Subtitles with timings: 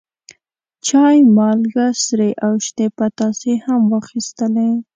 [0.87, 4.69] چای، مالګه، سرې او شنې پتاسې هم واخیستلې.